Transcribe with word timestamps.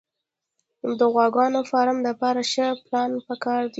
د 0.99 1.01
غواګانو 1.13 1.59
فارم 1.71 1.97
دپاره 2.07 2.41
ښه 2.51 2.65
پلان 2.85 3.11
پکار 3.27 3.61
دی 3.65 3.69